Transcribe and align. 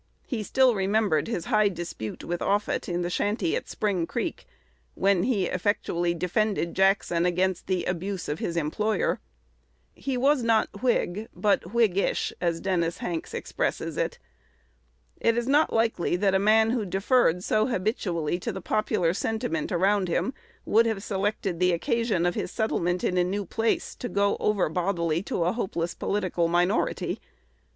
He 0.25 0.41
still 0.41 0.73
remembered 0.73 1.27
his 1.27 1.45
high 1.45 1.69
disputes 1.69 2.25
with 2.25 2.41
Offutt 2.41 2.89
in 2.89 3.03
the 3.03 3.09
shanty 3.11 3.55
at 3.55 3.69
Spring 3.69 4.07
Creek, 4.07 4.47
when 4.95 5.21
he 5.21 5.45
effectually 5.45 6.15
defended 6.15 6.73
Jackson 6.75 7.23
against 7.23 7.67
the 7.67 7.85
"abuse" 7.85 8.27
of 8.27 8.39
his 8.39 8.57
employer. 8.57 9.19
He 9.93 10.17
was 10.17 10.41
not 10.41 10.81
Whig, 10.81 11.27
but 11.35 11.71
"Whiggish," 11.73 12.33
as 12.41 12.59
Dennis 12.59 12.97
Hanks 12.97 13.35
expresses 13.35 13.95
it. 13.95 14.17
It 15.19 15.37
is 15.37 15.47
not 15.47 15.71
likely 15.71 16.15
that 16.15 16.33
a 16.33 16.39
man 16.39 16.71
who 16.71 16.83
deferred 16.83 17.43
so 17.43 17.67
habitually 17.67 18.39
to 18.39 18.51
the 18.51 18.59
popular 18.59 19.13
sentiment 19.13 19.71
around 19.71 20.07
him 20.07 20.33
would 20.65 20.87
have 20.87 21.03
selected 21.03 21.59
the 21.59 21.73
occasion 21.73 22.25
of 22.25 22.33
his 22.33 22.49
settlement 22.49 23.03
in 23.03 23.17
a 23.19 23.23
new 23.23 23.45
place 23.45 23.93
to 23.97 24.09
go 24.09 24.35
over 24.39 24.67
bodily 24.67 25.21
to 25.21 25.43
a 25.43 25.53
hopeless 25.53 25.93
political 25.93 26.47
minority. 26.47 27.21